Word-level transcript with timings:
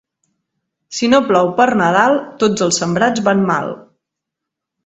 Si 0.99 1.09
no 1.11 1.19
plou 1.27 1.51
per 1.59 1.67
Nadal, 1.83 2.17
tots 2.45 2.67
els 2.69 2.81
sembrats 2.85 3.25
van 3.29 3.47
mal. 3.51 3.71